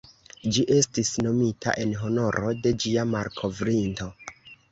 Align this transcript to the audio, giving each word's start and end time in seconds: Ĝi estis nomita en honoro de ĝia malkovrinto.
Ĝi 0.53 0.61
estis 0.75 1.11
nomita 1.25 1.75
en 1.83 1.91
honoro 2.03 2.55
de 2.63 2.73
ĝia 2.85 3.05
malkovrinto. 3.13 4.09